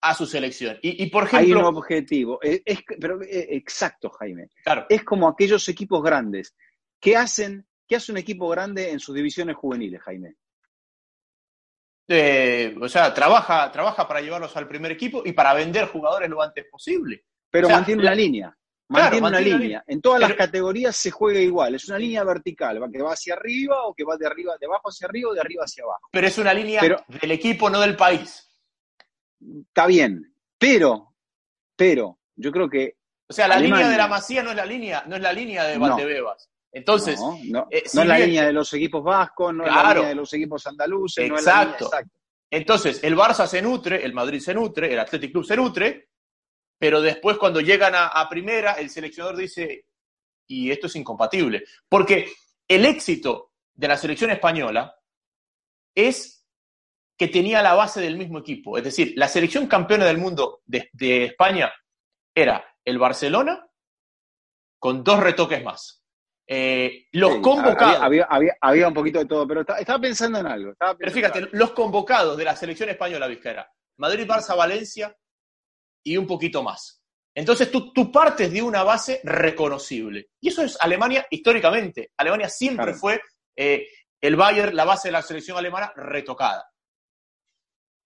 [0.02, 0.78] a su selección.
[0.82, 1.56] Y, por ejemplo...
[1.56, 2.38] Hay un objetivo.
[2.42, 4.50] Es, pero, eh, exacto, Jaime.
[4.62, 4.84] Claro.
[4.90, 6.54] Es como aquellos equipos grandes.
[7.00, 7.66] ¿Qué hacen?
[7.88, 10.34] ¿Qué hace un equipo grande en sus divisiones juveniles, Jaime?
[12.08, 16.42] Eh, o sea, trabaja, trabaja para llevarlos al primer equipo y para vender jugadores lo
[16.42, 17.24] antes posible.
[17.50, 18.54] Pero mantiene una línea.
[18.88, 19.84] Mantiene, una línea.
[19.86, 21.74] En todas las categorías se juega igual.
[21.74, 24.88] Es una línea vertical, que va hacia arriba o que va de arriba, de abajo
[24.88, 26.08] hacia arriba o de arriba hacia abajo.
[26.10, 28.48] Pero es una línea del equipo, no del país.
[29.68, 30.34] Está bien.
[30.58, 31.14] Pero,
[31.76, 32.96] pero, yo creo que.
[33.28, 35.64] O sea, la línea de la Masía no es la línea, no es la línea
[35.64, 36.48] de Valdebebas.
[36.72, 40.08] Entonces, no, no, eh, es la línea de los equipos vascos, no es la línea
[40.08, 41.84] de los equipos andaluces, exacto.
[41.84, 42.12] no es la línea
[42.50, 46.07] Entonces, el Barça se nutre, el Madrid se nutre, el Athletic Club se nutre,
[46.78, 49.86] pero después cuando llegan a, primera, el seleccionador dice,
[50.46, 52.32] y esto es incompatible, porque
[52.68, 54.94] el éxito de la selección española
[55.94, 56.46] es
[57.16, 58.78] que tenía la base del mismo equipo.
[58.78, 60.88] Es decir, la selección campeona del mundo de,
[61.24, 61.72] España
[62.32, 63.66] era el Barcelona
[64.78, 66.04] con dos retoques más.
[66.46, 68.00] Eh, los convocados.
[68.60, 70.74] Había, un poquito de todo, pero estaba, pensando en algo.
[70.96, 75.14] pero fíjate, los convocados de la selección española, Vizcara, Madrid, Barça, Valencia,
[76.02, 77.02] y un poquito más.
[77.34, 80.30] Entonces tú, tú, partes de una base reconocible.
[80.40, 82.10] Y eso es Alemania históricamente.
[82.16, 83.20] Alemania siempre fue
[83.54, 83.86] eh,
[84.20, 86.68] el Bayern, la base de la selección alemana retocada.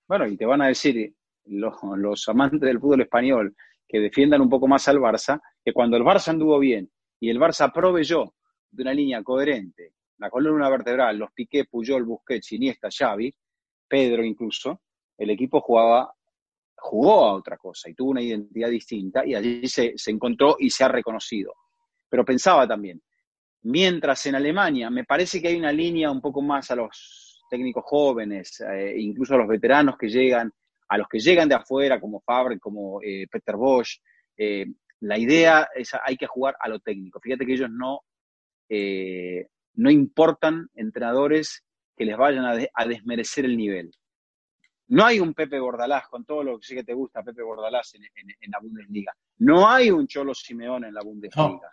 [0.06, 1.14] Bueno, y te van a decir
[1.46, 3.56] los, los amantes del fútbol español
[3.88, 7.38] que defiendan un poco más al Barça, que cuando el Barça anduvo bien y el
[7.38, 8.34] Barça proveyó
[8.70, 13.34] de una línea coherente la columna vertebral, los Piqué, Puyol, Busquets, Iniesta, Xavi,
[13.88, 14.80] Pedro incluso,
[15.18, 16.14] el equipo jugaba,
[16.82, 20.70] jugó a otra cosa y tuvo una identidad distinta y allí se, se encontró y
[20.70, 21.54] se ha reconocido.
[22.08, 23.00] Pero pensaba también,
[23.62, 27.84] mientras en Alemania me parece que hay una línea un poco más a los técnicos
[27.86, 30.50] jóvenes, eh, incluso a los veteranos que llegan,
[30.88, 33.98] a los que llegan de afuera, como Fabre, como eh, Peter Bosch,
[34.36, 34.66] eh,
[35.00, 37.20] la idea es hay que jugar a lo técnico.
[37.20, 38.00] Fíjate que ellos no,
[39.74, 41.62] no importan entrenadores
[41.96, 43.90] que les vayan a, desmerecer el nivel.
[44.92, 47.94] No hay un Pepe Bordalás, con todo lo que sé que te gusta, Pepe Bordalás
[47.94, 48.02] en,
[48.50, 49.16] la Bundesliga.
[49.38, 51.70] No hay un Cholo Simeone en la Bundesliga.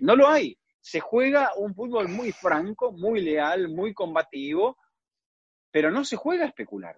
[0.00, 0.58] no lo hay.
[0.80, 4.78] Se juega un fútbol muy franco, muy leal, muy combativo,
[5.70, 6.96] pero no se juega a especular.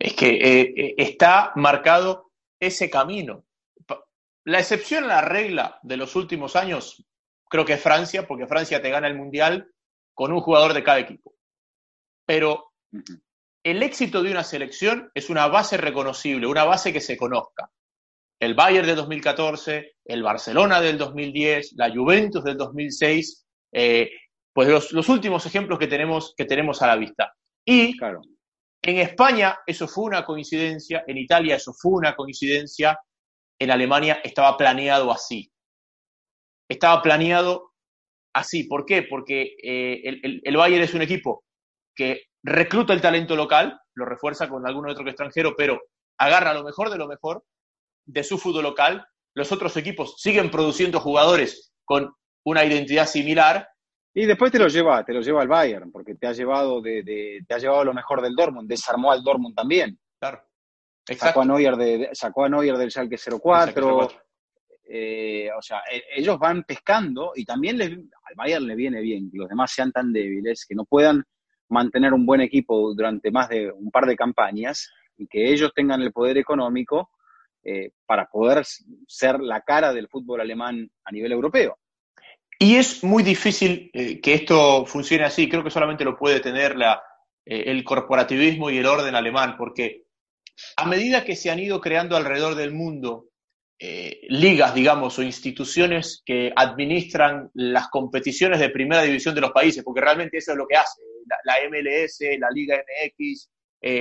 [0.00, 3.44] Es que eh, eh, está marcado ese camino.
[4.46, 7.06] La excepción a la regla de los últimos años,
[7.48, 9.72] creo que es Francia, porque Francia te gana el Mundial
[10.12, 11.36] con un jugador de cada equipo.
[12.26, 12.72] Pero
[13.64, 17.70] el éxito de una selección es una base reconocible, una base que se conozca.
[18.40, 24.10] El Bayern de 2014, el Barcelona del 2010, la Juventus del 2006, eh,
[24.52, 27.34] pues los, los, últimos ejemplos que tenemos, que tenemos a la vista.
[27.64, 28.22] Y claro.
[28.82, 32.98] En España eso fue una coincidencia, en Italia eso fue una coincidencia,
[33.58, 35.52] en Alemania estaba planeado así.
[36.66, 37.72] Estaba planeado
[38.32, 38.64] así.
[38.64, 39.02] ¿Por qué?
[39.02, 41.44] Porque eh, el, Bayern es un equipo
[41.94, 45.80] que recluta el talento local, lo refuerza con algún otro que extranjero, pero
[46.18, 47.44] agarra lo mejor de lo mejor
[48.06, 49.06] de su fútbol local.
[49.34, 52.12] Los otros equipos siguen produciendo jugadores con
[52.44, 53.68] una identidad similar
[54.14, 57.42] y después te lo lleva, te lo lleva al Bayern, porque te ha llevado de,
[57.46, 59.98] te ha llevado lo mejor del Dortmund, desarmó al Dortmund también.
[60.18, 60.42] Claro.
[61.16, 64.10] Sacó a Neuer de, sacó a Neuer del Schalke 04.
[64.92, 69.38] Eh, o sea, e, ellos van pescando y también al Bayern le viene bien que
[69.38, 71.24] los demás sean tan débiles, que no puedan
[71.70, 76.02] mantener un buen equipo durante más de un par de campañas y que ellos tengan
[76.02, 77.10] el poder económico
[77.62, 78.64] eh, para poder
[79.06, 81.78] ser la cara del fútbol alemán a nivel europeo.
[82.58, 85.48] Y es muy difícil eh, que esto funcione así.
[85.48, 87.02] Creo que solamente lo puede tener la,
[87.46, 90.04] eh, el corporativismo y el orden alemán, porque
[90.76, 93.29] a medida que se han ido creando alrededor del mundo
[93.82, 99.82] eh, ligas, digamos, o instituciones que administran las competiciones de primera división de los países,
[99.82, 101.00] porque realmente eso es lo que hace
[101.44, 103.48] la, MLS, la Liga MX,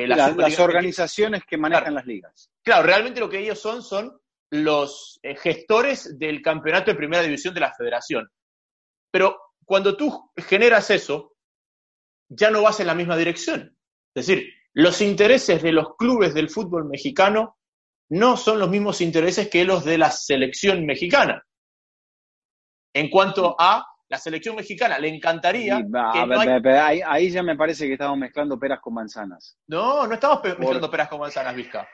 [0.07, 2.51] las organizaciones que manejan las ligas.
[2.61, 4.19] Claro, realmente lo que ellos son son
[4.51, 8.29] los gestores del campeonato de primera división de la federación.
[9.11, 11.35] Pero cuando tú generas eso,
[12.27, 13.77] ya no vas en la misma dirección.
[14.13, 17.58] Es decir, los intereses de los clubes del fútbol mexicano
[18.09, 21.43] no son los mismos intereses que los de la selección mexicana.
[22.93, 25.79] En cuanto a la selección mexicana, le encantaría.
[27.05, 29.57] ahí, ya me parece que estamos mezclando peras con manzanas.
[29.67, 31.87] No, no estamos mezclando peras con manzanas, Vizca.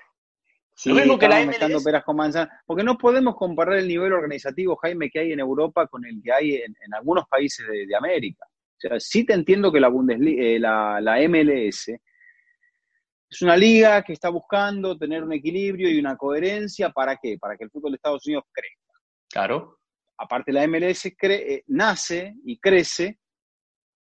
[0.74, 1.84] Sí, lo mismo que la MLS.
[1.84, 5.88] peras con manzanas, porque no podemos comparar el nivel organizativo, Jaime, que hay en Europa
[5.88, 8.46] con el que hay en, algunos países de, América.
[8.46, 11.92] O sea, sí te entiendo que la, Bundesliga, eh, la, la MLS
[13.36, 17.38] es una liga que está buscando tener un equilibrio y una coherencia, ¿para qué?
[17.38, 18.94] Para que el fútbol de Estados Unidos crezca.
[19.30, 19.80] Claro.
[20.18, 23.20] Aparte, la MLS eh, nace y crece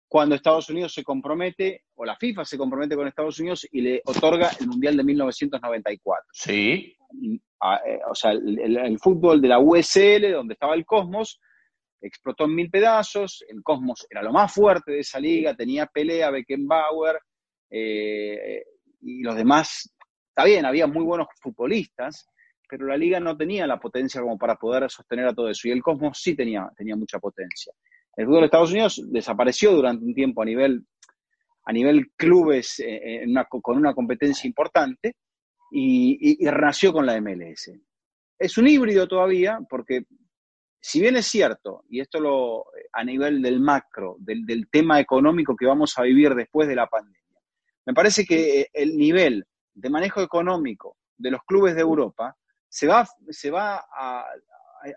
[0.08, 4.02] cuando Estados Unidos se compromete, o la FIFA se compromete con Estados Unidos y le
[4.06, 6.24] otorga el Mundial de 1994.
[6.32, 6.96] Sí.
[7.22, 11.38] Eh, o sea, el, fútbol de la USL, donde estaba el Cosmos,
[12.00, 16.30] explotó en mil pedazos, el Cosmos era lo más fuerte de esa liga, tenía pelea,
[16.30, 17.20] Beckenbauer,
[17.70, 18.64] eh,
[19.00, 19.92] y los demás,
[20.28, 22.26] está bien, había muy buenos futbolistas,
[22.68, 25.72] pero la liga no tenía la potencia como para poder sostener a todo eso, y
[25.72, 27.72] el Cosmos sí tenía, tenía mucha potencia.
[28.16, 30.84] El fútbol de Estados Unidos desapareció durante un tiempo a nivel,
[31.64, 33.24] a nivel clubes eh,
[33.62, 35.14] con una competencia importante
[35.70, 37.72] y, renació con la MLS.
[38.38, 40.04] Es un híbrido todavía porque
[40.80, 45.66] si bien es cierto, y esto lo a nivel del macro, del, tema económico que
[45.66, 47.19] vamos a vivir después de la pandemia,
[47.90, 52.36] me parece que eh, el nivel de manejo económico de los clubes de Europa
[52.68, 54.24] se va, se va a,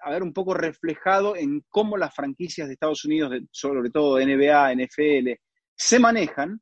[0.03, 4.75] a ver un poco reflejado en cómo las franquicias de Estados Unidos, sobre todo NBA,
[4.75, 5.32] NFL,
[5.75, 6.62] se manejan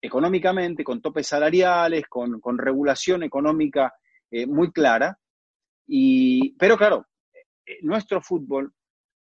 [0.00, 3.92] económicamente, con topes salariales, con, regulación económica
[4.30, 5.18] eh, muy clara.
[5.84, 8.72] Y, pero claro, eh, nuestro fútbol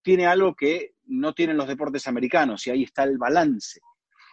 [0.04, 3.80] tiene algo que no tienen los deportes americanos y ahí está el balance.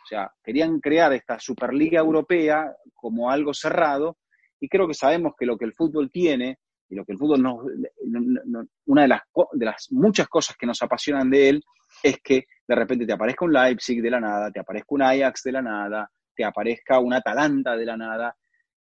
[0.07, 4.19] O sea, querían crear esta Superliga Europea como algo cerrado
[4.61, 7.43] y creo que sabemos que lo que el fútbol tiene y lo que el fútbol
[7.43, 7.65] nos,
[8.85, 11.65] una de las, de las muchas cosas que nos apasionan de él
[12.05, 15.43] es que de repente te aparezca un Leipzig de la nada, te aparezca un Ajax
[15.43, 18.37] de la nada, te aparezca un Atalanta de la nada,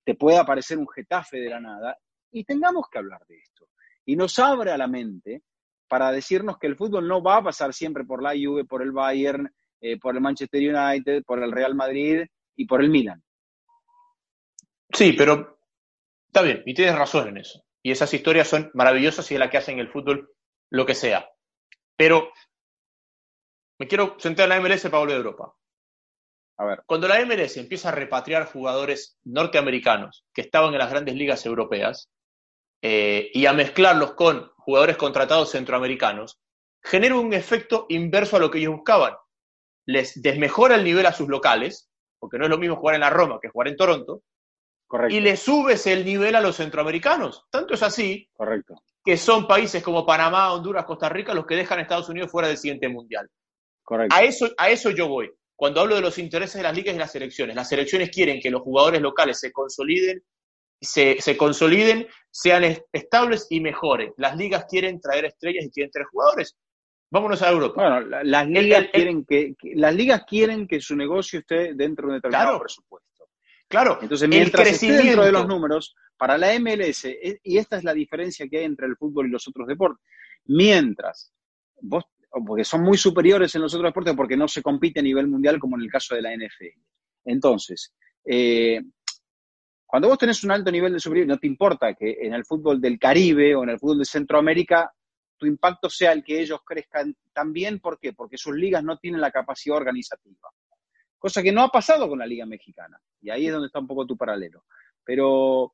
[0.04, 1.98] te pueda aparecer un Getafe de la nada,
[2.32, 3.70] y tengamos que hablar de esto.
[4.06, 5.44] Y nos abre a la mente
[5.88, 8.92] para decirnos que el fútbol no va a pasar siempre por la Juve, por el
[8.92, 9.50] Bayern,
[9.86, 12.22] eh, por el Manchester United, por el Real Madrid
[12.56, 13.22] y por el Milan.
[14.94, 15.60] Sí, pero
[16.28, 17.66] está bien, y tienes razón en eso.
[17.82, 20.32] Y esas historias son maravillosas y es la que hacen el fútbol
[20.70, 21.30] lo que sea.
[21.98, 22.32] Pero
[23.78, 25.54] me quiero centrar en la MLS para volver a Europa.
[26.60, 26.84] A ver.
[26.86, 32.10] Cuando la MLS empieza a repatriar jugadores norteamericanos que estaban en las grandes ligas europeas
[32.82, 36.40] eh, y a mezclarlos con jugadores contratados centroamericanos,
[36.82, 39.16] genera un efecto inverso a lo que ellos buscaban.
[39.86, 43.10] Les desmejora el nivel a sus locales, porque no es lo mismo jugar en la
[43.10, 44.24] Roma que jugar en Toronto,
[44.88, 45.16] Correcto.
[45.16, 47.46] y le subes el nivel a los centroamericanos.
[47.50, 48.76] Tanto es así Correcto.
[49.04, 52.48] que son países como Panamá, Honduras, Costa Rica los que dejan a Estados Unidos fuera
[52.48, 53.30] del siguiente mundial.
[53.84, 54.16] Correcto.
[54.16, 55.32] A eso, a eso yo voy.
[55.56, 58.50] Cuando hablo de los intereses de las ligas y las selecciones, las selecciones quieren que
[58.50, 60.24] los jugadores locales se consoliden,
[60.82, 64.14] se, se consoliden, sean estables y mejoren.
[64.18, 66.56] Las ligas quieren traer estrellas y quieren traer jugadores.
[67.14, 68.00] Vámonos a Europa.
[68.02, 72.18] Bueno, las ligas quieren que, las ligas quieren que su negocio esté dentro de un
[72.18, 73.30] determinado presupuesto.
[73.68, 74.00] Claro.
[74.02, 77.94] Entonces, mientras esté dentro de los números, para la MLS, e, y esta es la
[77.94, 80.04] diferencia que hay entre el fútbol y los otros deportes,
[80.46, 81.32] mientras
[81.82, 82.04] vos
[82.48, 85.60] porque son muy superiores en los otros deportes porque no se compite a nivel mundial
[85.60, 86.80] como en el caso de la NFL.
[87.26, 87.94] Entonces,
[88.26, 88.82] eh,
[89.86, 92.82] cuando vos tenés un alto nivel de superioridad, no te importa que en el fútbol
[92.82, 94.92] del Caribe o en el fútbol de Centroamérica
[95.44, 97.80] tu impacto sea el que ellos crezcan también.
[97.80, 98.14] ¿Por qué?
[98.14, 100.50] Porque sus ligas no tienen la capacidad organizativa.
[101.18, 102.98] Cosa que no ha pasado con la Liga Mexicana.
[103.22, 104.64] Y ahí es donde está un poco tu paralelo.
[105.04, 105.74] Pero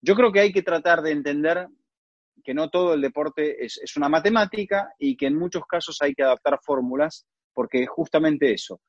[0.00, 1.68] yo creo que hay que tratar de entender
[2.42, 6.24] que no todo el deporte es, una matemática y que en muchos casos hay que
[6.24, 7.24] adaptar fórmulas
[7.54, 8.80] porque justamente eso.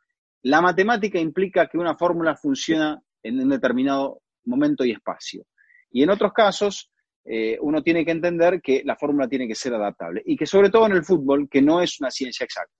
[0.41, 5.45] La matemática implica que una fórmula funciona en un determinado momento y espacio.
[5.91, 6.91] Y en otros casos,
[7.29, 10.69] eh, uno tiene que entender que la fórmula tiene que ser adaptable y que sobre
[10.69, 12.73] todo en el fútbol, que no es una ciencia exacta.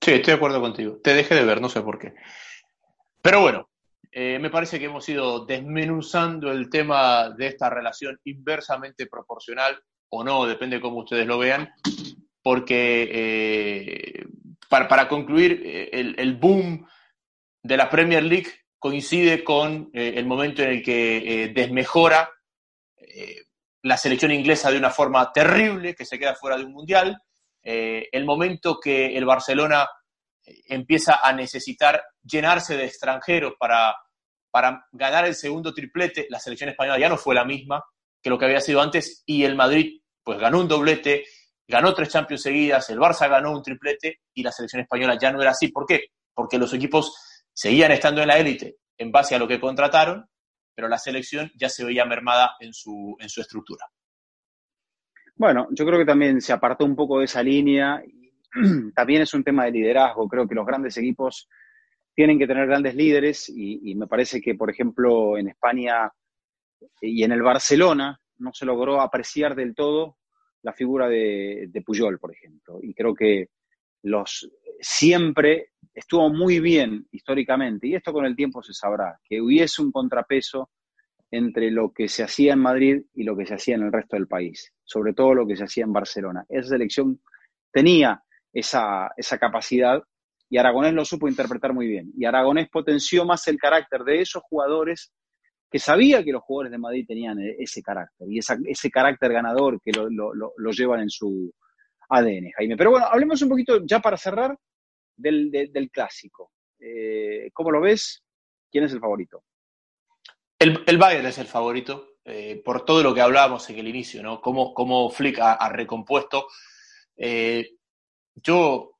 [0.00, 0.98] Sí, estoy de acuerdo contigo.
[1.02, 2.12] Te dejé de ver, no sé por qué.
[3.22, 3.68] Pero bueno,
[4.10, 9.78] eh, me parece que hemos ido desmenuzando el tema de esta relación inversamente proporcional
[10.08, 11.70] o no, depende de cómo ustedes lo vean,
[12.42, 14.24] porque eh,
[14.68, 16.86] para, concluir, eh, el, boom
[17.62, 22.30] de la Premier League coincide con el momento en el que desmejora
[23.82, 27.18] la selección inglesa de una forma terrible, que se queda fuera de un mundial,
[27.62, 29.88] el momento que el Barcelona
[30.44, 33.94] empieza a necesitar llenarse de extranjeros para
[34.56, 37.84] para ganar el segundo triplete, la selección española ya no fue la misma
[38.22, 41.26] que lo que había sido antes y el Madrid pues ganó un doblete,
[41.68, 45.42] ganó tres Champions seguidas, el Barça ganó un triplete y la selección española ya no
[45.42, 45.68] era así.
[45.68, 46.06] ¿Por qué?
[46.32, 47.14] Porque los equipos
[47.52, 50.26] seguían estando en la élite en base a lo que contrataron,
[50.76, 53.86] pero la selección ya se veía mermada en su, en su estructura.
[55.34, 58.02] Bueno, yo creo que también se apartó un poco de esa línea.
[58.94, 60.28] También es un tema de liderazgo.
[60.28, 61.48] Creo que los grandes equipos
[62.14, 66.10] tienen que tener grandes líderes y, me parece que, por ejemplo, en España
[67.02, 70.16] y en el Barcelona no se logró apreciar del todo
[70.62, 72.78] la figura de, Puyol, por ejemplo.
[72.82, 73.50] Y creo que
[74.02, 79.82] los siempre estuvo muy bien históricamente, y esto con el tiempo se sabrá, que hubiese
[79.82, 80.70] un contrapeso
[81.30, 84.16] entre lo que se hacía en Madrid y lo que se hacía en el resto
[84.16, 86.44] del país, sobre todo lo que se hacía en Barcelona.
[86.48, 87.20] Esa selección
[87.72, 90.02] tenía esa, esa capacidad
[90.48, 92.12] y Aragonés lo supo interpretar muy bien.
[92.16, 95.12] Y Aragonés potenció más el carácter de esos jugadores
[95.70, 99.80] que sabía que los jugadores de Madrid tenían e-, ese carácter y ese carácter ganador
[99.82, 101.52] que lo, llevan en su
[102.08, 102.76] ADN, Jaime.
[102.76, 104.56] Pero bueno, hablemos un poquito ya para cerrar
[105.16, 106.52] del, clásico.
[106.78, 108.22] Eh, ¿Cómo lo ves?
[108.70, 109.44] ¿Quién es el favorito?
[110.58, 114.40] El, Bayern es el favorito, eh, por todo lo que hablábamos en el inicio, ¿no?
[114.40, 116.48] Cómo, cómo Flick ha, recompuesto.
[117.16, 117.76] Eh,
[118.34, 118.96] yo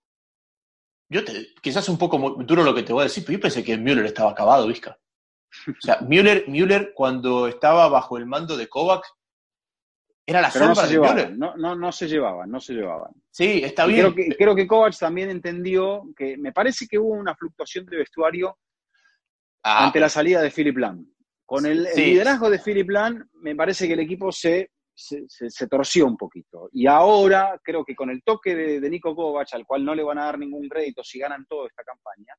[1.08, 3.62] yo te, quizás un poco duro lo que te voy a decir, pero yo pensé
[3.62, 4.98] que Müller estaba acabado, Vizca.
[5.68, 9.04] O sea, Müller, Müller cuando estaba bajo el mando de Kovac,
[10.26, 11.38] era la sombra no de Müller.
[11.38, 13.12] No, no, no se llevaban, no se llevaban.
[13.30, 14.00] Sí, está bien.
[14.00, 17.98] Creo que, creo que Kovac también entendió que me parece que hubo una fluctuación de
[17.98, 18.58] vestuario
[19.62, 21.06] ah, ante la salida de Philip Lam.
[21.44, 26.16] Con el, liderazgo de Philip Lam, me parece que el equipo se se, torció un
[26.16, 26.68] poquito.
[26.72, 30.18] Y ahora creo que con el toque de, Nico Kovac, al cual no le van
[30.18, 32.34] a dar ningún crédito si ganan toda esta campaña,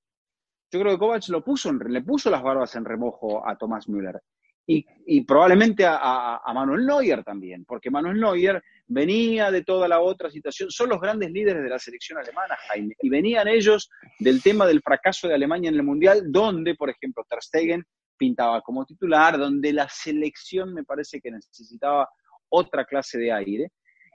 [0.72, 4.20] yo creo que Kovac lo puso le puso las barbas en remojo a Tomás Müller.
[4.68, 10.70] Y, probablemente a, Manuel Neuer también, porque Manuel Neuer venía de toda la otra situación.
[10.70, 13.90] Son los grandes líderes de la selección alemana, Jaime, y venían ellos
[14.20, 17.84] del tema del fracaso de Alemania en el Mundial, donde, por ejemplo, Ter Stegen
[18.18, 22.10] pintaba como titular, donde la selección me parece que necesitaba
[22.50, 23.72] otra clase de aire.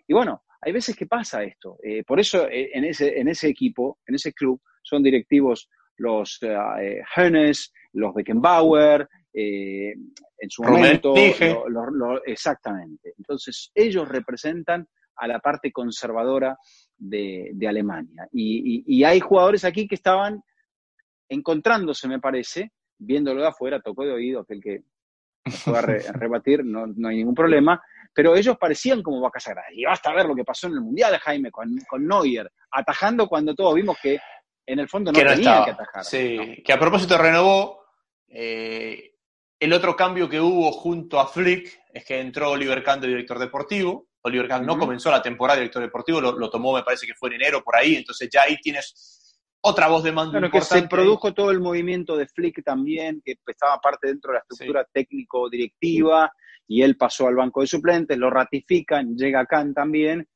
[0.07, 1.78] Y bueno, hay veces que pasa esto.
[1.82, 6.38] Eh, por eso eh, en, ese, en ese equipo, en ese club, son directivos los
[6.42, 7.03] eh,
[7.94, 9.93] los Beckenbauer, eh,
[10.39, 11.14] en su momento.
[12.26, 13.14] exactamente.
[13.16, 16.57] Entonces, ellos representan a la parte conservadora
[16.97, 18.28] de, Alemania.
[18.33, 20.43] Y, hay jugadores aquí que estaban
[21.28, 24.83] encontrándose, me parece, viéndolo de afuera, tocó de oído, aquel que
[25.64, 25.83] pueda
[26.14, 27.83] rebatir, no, hay ningún problema,
[28.14, 29.72] pero ellos parecían como vacas sagradas.
[29.74, 33.55] Y basta ver lo que pasó en el Mundial, Jaime, con, con Neuer, atajando cuando
[33.55, 34.18] todos vimos que
[34.66, 36.05] en el fondo no, tenía que atajar.
[36.05, 37.83] Sí, que a propósito renovó.
[38.28, 39.11] Eh,
[39.62, 43.38] el otro cambio que hubo junto a Flick es que entró Oliver Kahn de director
[43.38, 44.08] deportivo.
[44.22, 47.28] Oliver Kahn no comenzó la temporada de director deportivo, lo, tomó, me parece que fue
[47.28, 47.94] en enero por ahí.
[47.94, 50.50] Entonces ya ahí tienes otra voz de mando.
[50.50, 54.40] que se produjo todo el movimiento de Flick también, que estaba parte dentro de la
[54.40, 56.32] estructura técnico-directiva,
[56.66, 60.26] y él pasó al banco de suplentes, lo ratifican, llega Kahn también,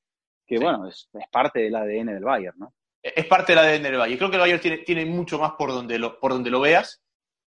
[0.46, 2.74] que bueno, es, parte del ADN del Bayern, ¿no?
[3.02, 4.18] Es parte del ADN del Bayern.
[4.18, 7.02] Creo que el Bayern tiene, tiene mucho más por donde, lo, por donde lo veas.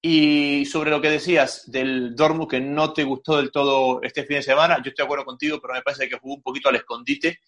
[0.05, 4.39] Y sobre lo que decías del Dortmund que no te gustó del todo este fin
[4.39, 6.77] de semana, yo estoy de acuerdo contigo, pero me parece que jugó un poquito al
[6.77, 7.39] escondite,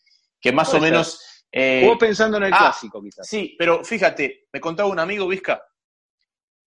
[0.41, 1.47] que más o menos...
[1.51, 3.27] Eh, jugó pensando en el ah, clásico, quizás.
[3.27, 5.65] Sí, pero fíjate, me contaba un amigo, Vizca,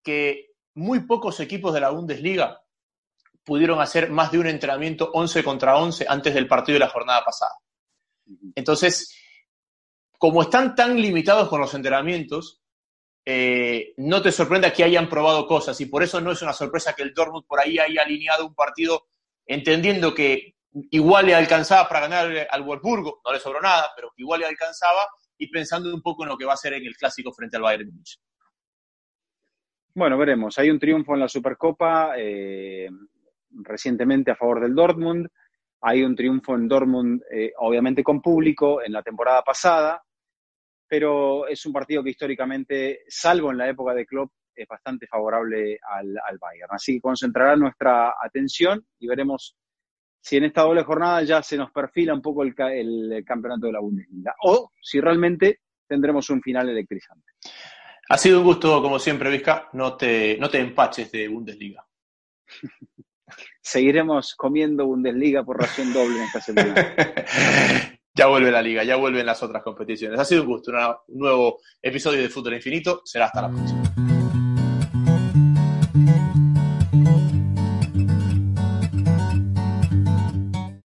[0.03, 2.61] que muy pocos equipos de la Bundesliga
[3.45, 7.25] pudieron hacer más de un entrenamiento 11 contra 11 antes del partido de la jornada
[7.25, 7.55] pasada.
[8.57, 9.17] Entonces,
[10.19, 12.61] como están tan limitados con los entrenamientos,
[13.27, 16.95] eh, no te sorprenda que hayan probado cosas y por eso no es una sorpresa
[16.95, 19.09] que el Dortmund por ahí haya alineado un partido
[19.45, 20.55] entendiendo que
[20.91, 25.07] igual le alcanzaba para ganar al Wolfsburgo, no le sobró nada, pero igual le alcanzaba
[25.37, 27.63] y pensando un poco en lo que va a ser en el clásico frente al
[27.63, 28.19] Bayern Munich.
[29.95, 30.59] Bueno, veremos.
[30.59, 32.13] Hay un triunfo en la Supercopa.
[32.17, 32.89] Eh,
[33.63, 35.29] recientemente a favor del Dortmund.
[35.83, 40.03] Hay un triunfo en Dortmund, eh, obviamente con público, en la temporada pasada,
[40.89, 45.79] pero es un partido que históricamente, salvo en la época de Klopp, es bastante favorable
[45.83, 46.71] al, al Bayern.
[46.71, 49.57] Así que concentrará nuestra atención y veremos
[50.21, 53.73] si en esta doble jornada ya se nos perfila un poco el, el, campeonato de
[53.73, 57.33] la Bundesliga o si realmente tendremos un final electrizante.
[58.09, 59.69] Ha sido un gusto, como siempre, Vizca.
[59.73, 61.87] No te, no te empaches de Bundesliga.
[63.61, 66.95] seguiremos comiendo Bundesliga por ración doble en esta semana.
[68.17, 70.19] ya vuelve la liga, ya vuelven las otras competiciones.
[70.19, 70.73] Ha sido un gusto,
[71.09, 73.03] un nuevo episodio de Fútbol Infinito.
[73.05, 74.26] Será hasta la próxima.